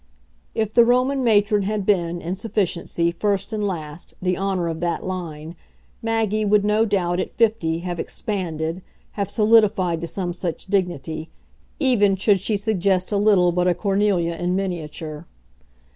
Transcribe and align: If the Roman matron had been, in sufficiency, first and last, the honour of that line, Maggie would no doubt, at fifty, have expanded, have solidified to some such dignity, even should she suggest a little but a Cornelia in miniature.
If 0.55 0.73
the 0.73 0.83
Roman 0.83 1.23
matron 1.23 1.61
had 1.61 1.85
been, 1.85 2.21
in 2.21 2.35
sufficiency, 2.35 3.11
first 3.11 3.53
and 3.53 3.63
last, 3.63 4.15
the 4.19 4.35
honour 4.35 4.67
of 4.67 4.79
that 4.79 5.03
line, 5.03 5.55
Maggie 6.01 6.43
would 6.43 6.65
no 6.65 6.85
doubt, 6.87 7.19
at 7.19 7.29
fifty, 7.35 7.77
have 7.81 7.99
expanded, 7.99 8.81
have 9.11 9.29
solidified 9.29 10.01
to 10.01 10.07
some 10.07 10.33
such 10.33 10.65
dignity, 10.65 11.29
even 11.79 12.15
should 12.15 12.41
she 12.41 12.57
suggest 12.57 13.11
a 13.11 13.17
little 13.17 13.51
but 13.51 13.67
a 13.67 13.75
Cornelia 13.75 14.33
in 14.35 14.55
miniature. 14.55 15.27